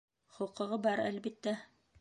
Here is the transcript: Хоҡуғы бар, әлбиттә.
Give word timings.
Хоҡуғы 0.37 0.81
бар, 0.87 1.05
әлбиттә. 1.05 1.59